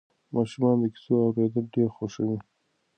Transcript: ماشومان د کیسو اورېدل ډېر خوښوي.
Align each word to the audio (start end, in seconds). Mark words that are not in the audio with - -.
ماشومان 0.35 0.75
د 0.81 0.83
کیسو 0.93 1.13
اورېدل 1.25 1.65
ډېر 1.75 1.89
خوښوي. 1.95 2.37